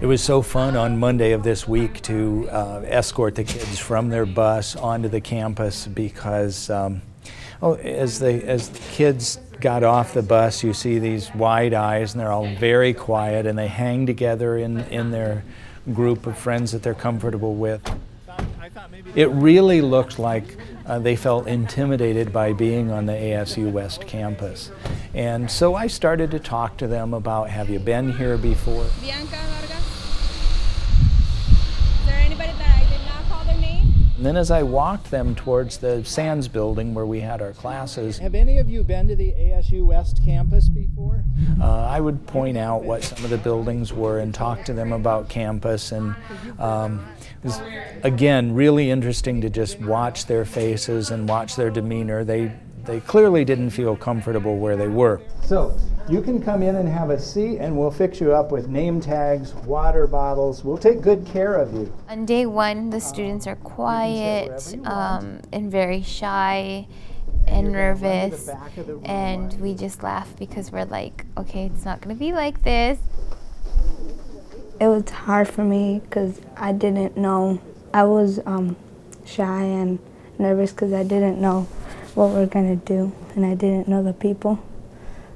It 0.00 0.06
was 0.06 0.22
so 0.22 0.40
fun 0.40 0.76
on 0.76 0.98
Monday 0.98 1.32
of 1.32 1.42
this 1.42 1.68
week 1.68 2.00
to 2.02 2.48
uh, 2.50 2.82
escort 2.86 3.34
the 3.34 3.44
kids 3.44 3.78
from 3.78 4.08
their 4.08 4.24
bus 4.24 4.74
onto 4.74 5.08
the 5.08 5.20
campus 5.20 5.86
because, 5.86 6.70
um, 6.70 7.02
oh, 7.60 7.74
as 7.74 8.18
they 8.18 8.42
as 8.42 8.70
the 8.70 8.78
kids 8.92 9.38
got 9.60 9.84
off 9.84 10.14
the 10.14 10.22
bus, 10.22 10.64
you 10.64 10.72
see 10.72 10.98
these 10.98 11.34
wide 11.34 11.74
eyes, 11.74 12.14
and 12.14 12.20
they're 12.20 12.32
all 12.32 12.48
very 12.56 12.94
quiet, 12.94 13.44
and 13.44 13.58
they 13.58 13.68
hang 13.68 14.06
together 14.06 14.56
in 14.56 14.78
in 14.84 15.10
their 15.10 15.44
group 15.92 16.26
of 16.26 16.38
friends 16.38 16.72
that 16.72 16.82
they're 16.82 16.94
comfortable 16.94 17.54
with. 17.54 17.82
It 19.14 19.28
really 19.30 19.80
looked 19.80 20.18
like 20.18 20.56
uh, 20.86 20.98
they 20.98 21.16
felt 21.16 21.46
intimidated 21.46 22.32
by 22.32 22.52
being 22.52 22.90
on 22.90 23.06
the 23.06 23.12
ASU 23.12 23.70
West 23.70 24.06
campus. 24.06 24.70
And 25.14 25.50
so 25.50 25.74
I 25.74 25.88
started 25.88 26.30
to 26.30 26.38
talk 26.38 26.76
to 26.78 26.86
them 26.86 27.14
about 27.14 27.50
have 27.50 27.68
you 27.68 27.78
been 27.78 28.12
here 28.12 28.38
before? 28.38 28.86
Bianca 29.00 29.36
Vargas. 29.36 29.86
Is 32.00 32.06
there 32.06 32.18
anybody 32.18 32.52
that 32.52 32.76
I 32.76 32.88
did 32.88 33.04
not 33.06 33.28
call 33.28 33.44
their 33.44 33.60
name? 33.60 34.09
And 34.20 34.26
then 34.26 34.36
as 34.36 34.50
I 34.50 34.62
walked 34.62 35.10
them 35.10 35.34
towards 35.34 35.78
the 35.78 36.04
Sands 36.04 36.46
building 36.46 36.92
where 36.92 37.06
we 37.06 37.20
had 37.20 37.40
our 37.40 37.54
classes, 37.54 38.18
have 38.18 38.34
any 38.34 38.58
of 38.58 38.68
you 38.68 38.84
been 38.84 39.08
to 39.08 39.16
the 39.16 39.32
ASU 39.32 39.82
West 39.82 40.20
campus 40.22 40.68
before? 40.68 41.24
Uh, 41.58 41.86
I 41.86 42.00
would 42.00 42.26
point 42.26 42.58
out 42.58 42.84
what 42.84 43.02
some 43.02 43.24
of 43.24 43.30
the 43.30 43.38
buildings 43.38 43.94
were 43.94 44.18
and 44.18 44.34
talk 44.34 44.62
to 44.66 44.74
them 44.74 44.92
about 44.92 45.30
campus. 45.30 45.92
And 45.92 46.14
um, 46.58 47.02
it 47.42 47.46
was, 47.46 47.62
again, 48.02 48.52
really 48.52 48.90
interesting 48.90 49.40
to 49.40 49.48
just 49.48 49.80
watch 49.80 50.26
their 50.26 50.44
faces 50.44 51.10
and 51.10 51.26
watch 51.26 51.56
their 51.56 51.70
demeanor. 51.70 52.22
They, 52.22 52.52
they 52.84 53.00
clearly 53.00 53.46
didn't 53.46 53.70
feel 53.70 53.96
comfortable 53.96 54.58
where 54.58 54.76
they 54.76 54.88
were. 54.88 55.22
So 55.44 55.74
you 56.10 56.20
can 56.20 56.42
come 56.42 56.62
in 56.62 56.74
and 56.74 56.88
have 56.88 57.10
a 57.10 57.20
seat, 57.20 57.58
and 57.58 57.78
we'll 57.78 57.90
fix 57.90 58.20
you 58.20 58.32
up 58.32 58.50
with 58.50 58.68
name 58.68 59.00
tags, 59.00 59.54
water 59.54 60.08
bottles. 60.08 60.64
We'll 60.64 60.76
take 60.76 61.00
good 61.00 61.24
care 61.24 61.54
of 61.54 61.72
you. 61.72 61.92
On 62.08 62.26
day 62.26 62.46
one, 62.46 62.90
the 62.90 63.00
students 63.00 63.46
are 63.46 63.54
quiet 63.56 64.76
um, 64.84 65.40
and 65.52 65.70
very 65.70 66.02
shy 66.02 66.88
and 67.46 67.70
nervous, 67.70 68.50
and 69.04 69.52
we 69.60 69.74
just 69.74 70.02
laugh 70.02 70.28
because 70.36 70.72
we're 70.72 70.84
like, 70.84 71.26
okay, 71.38 71.66
it's 71.66 71.84
not 71.84 72.00
going 72.00 72.14
to 72.14 72.18
be 72.18 72.32
like 72.32 72.64
this. 72.64 72.98
It 74.80 74.88
was 74.88 75.08
hard 75.10 75.48
for 75.48 75.62
me 75.62 76.00
because 76.04 76.40
I 76.56 76.72
didn't 76.72 77.16
know. 77.16 77.60
I 77.94 78.04
was 78.04 78.40
um, 78.46 78.76
shy 79.24 79.62
and 79.62 80.00
nervous 80.38 80.72
because 80.72 80.92
I 80.92 81.04
didn't 81.04 81.40
know 81.40 81.68
what 82.14 82.30
we 82.30 82.40
are 82.40 82.46
going 82.46 82.80
to 82.80 82.84
do, 82.84 83.12
and 83.36 83.46
I 83.46 83.54
didn't 83.54 83.86
know 83.86 84.02
the 84.02 84.12
people. 84.12 84.58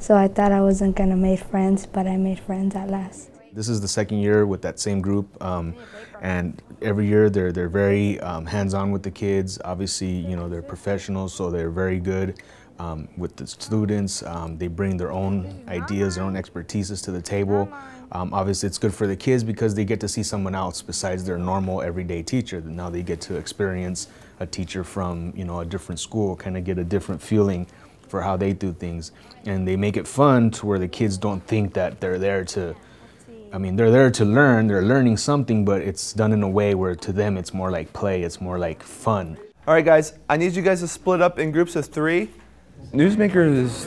So 0.00 0.16
I 0.16 0.28
thought 0.28 0.50
I 0.50 0.62
wasn't 0.62 0.96
going 0.96 1.10
to 1.10 1.16
make 1.16 1.40
friends, 1.40 1.84
but 1.84 2.06
I 2.06 2.16
made 2.16 2.40
friends 2.40 2.74
at 2.74 2.88
last. 2.88 3.28
This 3.52 3.68
is 3.68 3.82
the 3.82 3.88
second 3.88 4.20
year 4.20 4.46
with 4.46 4.62
that 4.62 4.80
same 4.80 5.02
group, 5.02 5.26
um, 5.44 5.74
and 6.22 6.62
every 6.80 7.06
year 7.06 7.28
they're 7.28 7.52
they're 7.52 7.68
very 7.68 8.18
um, 8.20 8.46
hands-on 8.46 8.92
with 8.92 9.02
the 9.02 9.10
kids. 9.10 9.60
Obviously, 9.62 10.08
you 10.08 10.36
know 10.36 10.48
they're 10.48 10.62
professionals, 10.62 11.34
so 11.34 11.50
they're 11.50 11.68
very 11.68 11.98
good 11.98 12.40
um, 12.78 13.08
with 13.18 13.36
the 13.36 13.46
students. 13.46 14.22
Um, 14.22 14.56
they 14.56 14.68
bring 14.68 14.96
their 14.96 15.12
own 15.12 15.62
ideas, 15.68 16.14
their 16.14 16.24
own 16.24 16.34
expertises 16.34 17.04
to 17.04 17.10
the 17.10 17.20
table. 17.20 17.70
Um, 18.12 18.32
obviously, 18.32 18.68
it's 18.68 18.78
good 18.78 18.94
for 18.94 19.06
the 19.06 19.16
kids 19.16 19.44
because 19.44 19.74
they 19.74 19.84
get 19.84 20.00
to 20.00 20.08
see 20.08 20.22
someone 20.22 20.54
else 20.54 20.80
besides 20.80 21.24
their 21.24 21.38
normal 21.38 21.82
everyday 21.82 22.22
teacher. 22.22 22.62
Now 22.62 22.88
they 22.88 23.02
get 23.02 23.20
to 23.22 23.36
experience 23.36 24.08
a 24.38 24.46
teacher 24.46 24.82
from 24.82 25.34
you 25.36 25.44
know 25.44 25.60
a 25.60 25.66
different 25.66 26.00
school, 26.00 26.36
kind 26.36 26.56
of 26.56 26.64
get 26.64 26.78
a 26.78 26.84
different 26.84 27.20
feeling 27.20 27.66
for 28.10 28.20
how 28.20 28.36
they 28.36 28.52
do 28.52 28.72
things, 28.72 29.12
and 29.46 29.66
they 29.66 29.76
make 29.76 29.96
it 29.96 30.06
fun 30.06 30.50
to 30.50 30.66
where 30.66 30.78
the 30.78 30.88
kids 30.88 31.16
don't 31.16 31.46
think 31.46 31.74
that 31.74 32.00
they're 32.00 32.18
there 32.18 32.44
to 32.44 32.74
I 33.52 33.58
mean, 33.58 33.74
they're 33.74 33.90
there 33.90 34.12
to 34.12 34.24
learn, 34.24 34.68
they're 34.68 34.82
learning 34.82 35.16
something, 35.16 35.64
but 35.64 35.82
it's 35.82 36.12
done 36.12 36.32
in 36.32 36.40
a 36.44 36.48
way 36.48 36.76
where 36.76 36.94
to 36.94 37.12
them 37.12 37.36
it's 37.36 37.52
more 37.52 37.70
like 37.70 37.92
play, 37.92 38.22
it's 38.22 38.40
more 38.40 38.60
like 38.60 38.80
fun. 38.80 39.36
All 39.66 39.74
right, 39.74 39.84
guys, 39.84 40.12
I 40.28 40.36
need 40.36 40.54
you 40.54 40.62
guys 40.62 40.80
to 40.80 40.88
split 40.88 41.20
up 41.20 41.40
in 41.40 41.50
groups 41.50 41.74
of 41.74 41.86
three. 41.86 42.30
Newsmakers 42.92 43.56
is, 43.56 43.86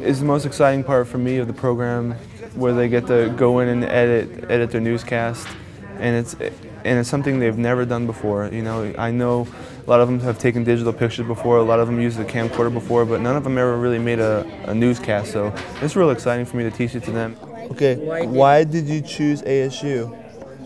is 0.00 0.20
the 0.20 0.26
most 0.26 0.46
exciting 0.46 0.84
part 0.84 1.08
for 1.08 1.18
me 1.18 1.38
of 1.38 1.48
the 1.48 1.52
program, 1.52 2.12
where 2.54 2.72
they 2.72 2.88
get 2.88 3.08
to 3.08 3.34
go 3.36 3.58
in 3.58 3.68
and 3.68 3.84
edit, 3.84 4.48
edit 4.48 4.70
their 4.70 4.80
newscast, 4.80 5.48
and 5.98 6.14
it's, 6.16 6.34
and 6.34 6.98
it's 7.00 7.08
something 7.08 7.40
they've 7.40 7.58
never 7.58 7.84
done 7.84 8.06
before. 8.06 8.46
You 8.46 8.62
know, 8.62 8.94
I 8.96 9.10
know 9.10 9.48
a 9.86 9.90
lot 9.90 10.00
of 10.00 10.08
them 10.08 10.18
have 10.20 10.38
taken 10.38 10.64
digital 10.64 10.92
pictures 10.92 11.26
before, 11.26 11.58
a 11.58 11.62
lot 11.62 11.78
of 11.78 11.86
them 11.86 12.00
used 12.00 12.18
a 12.18 12.24
camcorder 12.24 12.72
before, 12.72 13.04
but 13.04 13.20
none 13.20 13.36
of 13.36 13.44
them 13.44 13.58
ever 13.58 13.76
really 13.76 13.98
made 13.98 14.18
a, 14.18 14.44
a 14.66 14.74
newscast, 14.74 15.30
so 15.30 15.54
it's 15.82 15.94
real 15.94 16.10
exciting 16.10 16.46
for 16.46 16.56
me 16.56 16.64
to 16.64 16.70
teach 16.70 16.94
it 16.94 17.02
to 17.04 17.10
them. 17.10 17.36
Okay, 17.70 17.96
why 18.26 18.64
did 18.64 18.86
you 18.86 19.02
choose 19.02 19.42
ASU? 19.42 20.16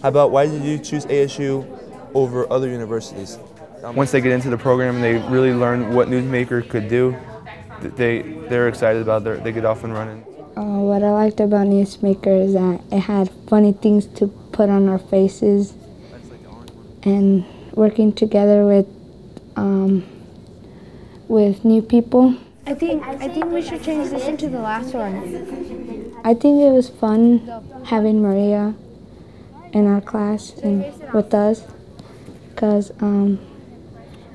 How 0.02 0.08
about 0.08 0.30
why 0.30 0.46
did 0.46 0.62
you 0.62 0.78
choose 0.78 1.04
ASU 1.06 1.66
over 2.14 2.50
other 2.52 2.68
universities? 2.68 3.38
Once 3.94 4.12
they 4.12 4.20
get 4.20 4.32
into 4.32 4.50
the 4.50 4.58
program 4.58 4.96
and 4.96 5.04
they 5.04 5.16
really 5.32 5.52
learn 5.52 5.94
what 5.94 6.08
Newsmaker 6.08 6.68
could 6.68 6.88
do, 6.88 7.16
they 7.80 8.22
they're 8.48 8.68
excited 8.68 9.02
about 9.02 9.26
it. 9.26 9.42
They 9.42 9.52
get 9.52 9.64
off 9.64 9.84
and 9.84 9.92
running. 9.92 10.24
Uh, 10.56 10.80
what 10.80 11.02
I 11.02 11.10
liked 11.10 11.40
about 11.40 11.66
Newsmaker 11.66 12.44
is 12.44 12.54
that 12.54 12.80
it 12.90 13.00
had 13.00 13.30
funny 13.48 13.72
things 13.72 14.06
to 14.18 14.26
put 14.26 14.68
on 14.68 14.88
our 14.88 14.98
faces, 14.98 15.74
and 17.04 17.44
working 17.74 18.12
together 18.12 18.66
with 18.66 18.86
um, 19.58 20.06
with 21.26 21.64
new 21.64 21.82
people. 21.82 22.36
I 22.66 22.74
think 22.74 23.02
I 23.02 23.28
think 23.28 23.46
we 23.46 23.62
should 23.62 23.82
change 23.82 24.10
this 24.10 24.26
into 24.26 24.48
the 24.48 24.60
last 24.60 24.94
one. 24.94 25.14
I 26.24 26.34
think 26.34 26.60
it 26.60 26.70
was 26.70 26.88
fun 26.88 27.48
having 27.86 28.22
Maria 28.22 28.74
in 29.72 29.86
our 29.86 30.00
class 30.00 30.52
and 30.62 30.84
with 31.12 31.32
us 31.34 31.64
because 32.50 32.90
um, 33.00 33.38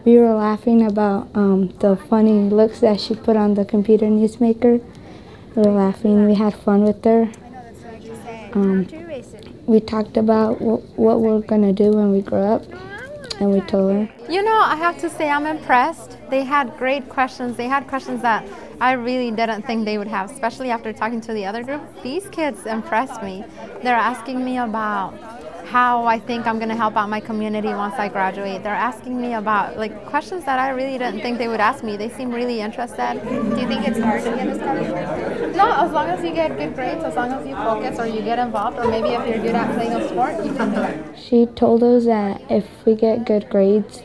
we 0.06 0.18
were 0.18 0.34
laughing 0.34 0.86
about 0.86 1.30
um, 1.36 1.70
the 1.80 1.96
funny 1.96 2.50
looks 2.50 2.80
that 2.82 3.00
she 3.00 3.16
put 3.16 3.38
on 3.38 3.54
the 3.54 3.66
computer 3.66 4.08
newsmaker. 4.08 4.84
We 5.56 5.62
were 5.62 5.72
laughing. 5.72 6.26
We 6.26 6.36
had 6.36 6.56
fun 6.56 6.84
with 6.84 7.04
her. 7.06 7.32
Um, 8.54 8.88
we 9.66 9.80
talked 9.80 10.18
about 10.18 10.62
what, 10.62 10.82
what 10.98 11.22
we're 11.22 11.42
going 11.42 11.62
to 11.64 11.74
do 11.74 11.92
when 11.92 12.12
we 12.12 12.22
grow 12.22 12.56
up, 12.56 12.64
and 13.40 13.52
we 13.52 13.62
told 13.62 13.92
her. 13.94 14.10
You 14.30 14.44
know, 14.44 14.60
I 14.60 14.76
have 14.76 14.98
to 15.00 15.10
say 15.10 15.30
I'm 15.30 15.46
impressed. 15.46 16.18
They 16.30 16.44
had 16.44 16.78
great 16.78 17.10
questions. 17.10 17.58
They 17.58 17.68
had 17.68 17.88
questions 17.88 18.22
that 18.22 18.48
I 18.80 18.94
really 18.94 19.32
didn't 19.32 19.64
think 19.64 19.86
they 19.86 19.98
would 19.98 20.08
have, 20.08 20.32
especially 20.32 20.70
after 20.70 20.94
talking 20.94 21.22
to 21.22 21.34
the 21.34 21.46
other 21.46 21.64
group. 21.64 21.82
These 22.04 22.28
kids 22.30 22.66
impressed 22.66 23.22
me. 23.22 23.44
They're 23.82 23.96
asking 23.96 24.44
me 24.44 24.58
about 24.58 25.14
how 25.74 26.06
I 26.06 26.20
think 26.20 26.46
I'm 26.46 26.60
going 26.60 26.70
to 26.70 26.76
help 26.76 26.96
out 26.96 27.10
my 27.10 27.20
community 27.20 27.70
once 27.70 27.96
I 27.98 28.08
graduate. 28.08 28.62
They're 28.62 28.84
asking 28.92 29.20
me 29.20 29.34
about 29.34 29.76
like 29.76 30.06
questions 30.06 30.46
that 30.46 30.60
I 30.60 30.70
really 30.70 31.00
didn't 31.00 31.22
think 31.22 31.40
they 31.40 31.48
would 31.48 31.60
ask 31.60 31.84
me. 31.84 31.98
They 31.98 32.10
seem 32.10 32.30
really 32.32 32.62
interested. 32.62 33.14
Do 33.24 33.60
you 33.60 33.68
think 33.68 33.88
it's 33.88 33.98
hard 33.98 34.24
to 34.24 34.30
get 34.36 34.48
a 34.50 34.56
scholarship? 34.60 35.56
No, 35.56 35.68
as 35.84 35.92
long 35.92 36.10
as 36.10 36.24
you 36.24 36.32
get 36.32 36.56
good 36.60 36.76
grades, 36.76 37.04
as 37.04 37.16
long 37.16 37.32
as 37.32 37.48
you 37.48 37.56
focus 37.56 37.98
or 37.98 38.06
you 38.06 38.22
get 38.22 38.38
involved, 38.38 38.78
or 38.78 38.88
maybe 38.88 39.10
if 39.18 39.28
you're 39.28 39.44
good 39.44 39.56
at 39.56 39.74
playing 39.74 39.94
a 39.94 40.08
sport, 40.10 40.46
you 40.46 40.54
can 40.54 40.76
do 40.76 40.82
it. 40.84 41.18
She 41.18 41.48
told 41.48 41.82
us 41.82 42.06
that 42.06 42.40
if 42.52 42.68
we 42.86 42.94
get 42.94 43.26
good 43.26 43.50
grades, 43.50 44.04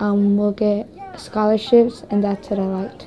um, 0.00 0.36
we'll 0.36 0.52
get 0.52 0.86
scholarships, 1.16 2.04
and 2.10 2.22
that's 2.22 2.50
what 2.50 2.60
I 2.60 2.66
liked 2.66 3.06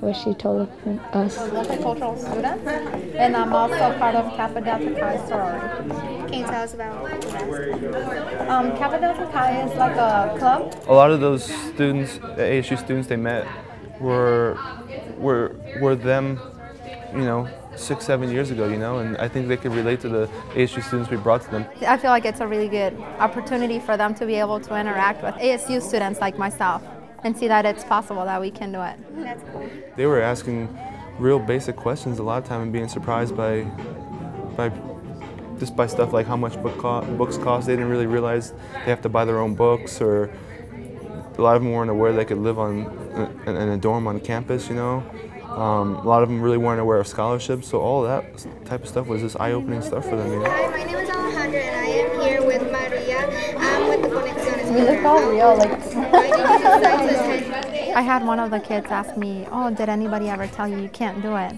what 0.00 0.16
she 0.16 0.34
told 0.34 0.68
us. 0.68 0.68
I'm 0.84 0.98
a 0.98 1.28
multicultural 1.28 2.18
student, 2.18 2.66
and 3.14 3.36
I'm 3.36 3.52
also 3.52 3.96
part 3.98 4.14
of 4.14 4.24
Kappa 4.36 4.60
Delta 4.60 4.90
Chi 5.00 5.28
sorority. 5.28 6.15
Can 6.28 6.40
you 6.40 6.46
tell 6.46 6.62
us 6.62 6.74
about 6.74 7.04
the 7.04 8.52
Um, 8.52 8.76
Kappa 8.76 9.00
Delta 9.00 9.28
Chi 9.32 9.62
is 9.62 9.76
like 9.76 9.96
a 9.96 10.34
club. 10.38 10.74
A 10.88 10.92
lot 10.92 11.10
of 11.10 11.20
those 11.20 11.44
students, 11.44 12.18
ASU 12.18 12.76
students 12.78 13.08
they 13.08 13.16
met, 13.16 13.46
were 14.00 14.58
were 15.18 15.54
were 15.80 15.94
them, 15.94 16.40
you 17.12 17.24
know, 17.24 17.48
six, 17.76 18.04
seven 18.04 18.30
years 18.30 18.50
ago, 18.50 18.68
you 18.68 18.76
know, 18.76 18.98
and 18.98 19.16
I 19.18 19.28
think 19.28 19.48
they 19.48 19.56
could 19.56 19.72
relate 19.72 20.00
to 20.00 20.08
the 20.08 20.28
ASU 20.54 20.82
students 20.82 21.10
we 21.10 21.16
brought 21.16 21.42
to 21.42 21.50
them. 21.50 21.66
I 21.86 21.96
feel 21.96 22.10
like 22.10 22.24
it's 22.24 22.40
a 22.40 22.46
really 22.46 22.68
good 22.68 22.98
opportunity 23.18 23.78
for 23.78 23.96
them 23.96 24.14
to 24.14 24.26
be 24.26 24.34
able 24.34 24.60
to 24.60 24.78
interact 24.78 25.22
with 25.22 25.34
ASU 25.36 25.80
students 25.80 26.20
like 26.20 26.38
myself 26.38 26.82
and 27.24 27.36
see 27.36 27.48
that 27.48 27.64
it's 27.64 27.84
possible 27.84 28.24
that 28.24 28.40
we 28.40 28.50
can 28.50 28.72
do 28.72 28.82
it. 28.82 28.96
That's 29.16 29.42
cool. 29.52 29.68
They 29.96 30.06
were 30.06 30.20
asking 30.20 30.76
real 31.18 31.38
basic 31.38 31.76
questions 31.76 32.18
a 32.18 32.22
lot 32.22 32.42
of 32.42 32.48
time 32.48 32.62
and 32.62 32.72
being 32.72 32.88
surprised 32.88 33.36
by 33.36 33.62
by 34.56 34.70
just 35.58 35.76
by 35.76 35.86
stuff 35.86 36.12
like 36.12 36.26
how 36.26 36.36
much 36.36 36.60
book 36.62 36.78
co- 36.78 37.02
books 37.16 37.38
cost. 37.38 37.66
They 37.66 37.74
didn't 37.74 37.90
really 37.90 38.06
realize 38.06 38.52
they 38.72 38.90
have 38.90 39.02
to 39.02 39.08
buy 39.08 39.24
their 39.24 39.38
own 39.38 39.54
books 39.54 40.00
or 40.00 40.30
a 41.38 41.42
lot 41.42 41.56
of 41.56 41.62
them 41.62 41.72
weren't 41.72 41.90
aware 41.90 42.12
they 42.12 42.24
could 42.24 42.38
live 42.38 42.58
on 42.58 42.86
in, 43.46 43.56
in 43.56 43.68
a 43.68 43.76
dorm 43.76 44.06
on 44.06 44.20
campus, 44.20 44.68
you 44.68 44.74
know. 44.74 45.04
Um, 45.44 45.96
a 45.96 46.02
lot 46.02 46.22
of 46.22 46.28
them 46.28 46.40
really 46.42 46.58
weren't 46.58 46.80
aware 46.80 46.98
of 46.98 47.06
scholarships, 47.06 47.68
so 47.68 47.80
all 47.80 48.02
that 48.02 48.24
type 48.66 48.82
of 48.82 48.88
stuff 48.88 49.06
was 49.06 49.22
just 49.22 49.40
eye-opening 49.40 49.80
stuff 49.80 50.04
for 50.04 50.16
them. 50.16 50.30
You 50.30 50.40
know? 50.40 50.50
Hi, 50.50 50.68
my 50.68 50.84
name 50.84 50.96
is 50.96 51.08
Alejandra, 51.08 51.62
and 51.62 51.76
I 51.76 51.86
am 51.86 52.20
here 52.20 52.42
with 52.44 52.62
Maria. 52.70 53.26
I'm 53.58 53.88
with 53.88 54.02
the 54.02 54.08
Conexiones. 54.08 54.74
We 54.74 54.80
look 54.82 55.04
all 55.04 55.22
real, 55.30 55.56
like. 55.56 55.72
I 57.96 58.02
had 58.02 58.26
one 58.26 58.38
of 58.38 58.50
the 58.50 58.60
kids 58.60 58.88
ask 58.90 59.16
me, 59.16 59.46
"Oh, 59.50 59.70
did 59.70 59.88
anybody 59.88 60.28
ever 60.28 60.46
tell 60.46 60.68
you 60.68 60.78
you 60.78 60.90
can't 60.90 61.22
do 61.22 61.36
it?" 61.36 61.54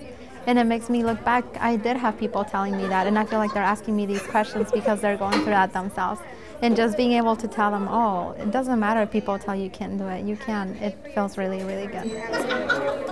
And 0.48 0.58
it 0.58 0.64
makes 0.64 0.88
me 0.88 1.04
look 1.04 1.22
back. 1.26 1.44
I 1.60 1.76
did 1.76 1.98
have 1.98 2.18
people 2.18 2.42
telling 2.42 2.74
me 2.74 2.86
that, 2.86 3.06
and 3.06 3.18
I 3.18 3.26
feel 3.26 3.38
like 3.38 3.52
they're 3.52 3.62
asking 3.62 3.94
me 3.94 4.06
these 4.06 4.22
questions 4.22 4.72
because 4.72 4.98
they're 5.02 5.18
going 5.18 5.34
through 5.40 5.52
that 5.52 5.74
themselves. 5.74 6.22
And 6.62 6.74
just 6.74 6.96
being 6.96 7.12
able 7.12 7.36
to 7.36 7.46
tell 7.46 7.70
them, 7.70 7.86
oh, 7.86 8.30
it 8.38 8.50
doesn't 8.50 8.80
matter 8.80 9.02
if 9.02 9.10
people 9.10 9.38
tell 9.38 9.54
you 9.54 9.68
can't 9.68 9.98
do 9.98 10.08
it, 10.08 10.24
you 10.24 10.36
can. 10.38 10.70
It 10.76 10.96
feels 11.14 11.36
really, 11.36 11.62
really 11.64 11.86
good. 11.86 13.04